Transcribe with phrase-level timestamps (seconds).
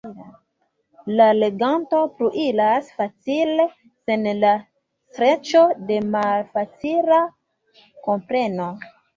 [1.19, 3.67] La leganto pluiras facile,
[4.09, 7.21] sen la streĉo de malfacila
[8.09, 8.73] kompreno.